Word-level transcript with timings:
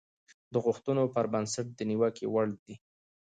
د 0.53 0.55
غوښتنو 0.65 1.03
پر 1.15 1.25
بنسټ 1.33 1.67
د 1.73 1.79
نيوکې 1.89 2.25
وړ 2.33 2.47
دي. 2.63 2.75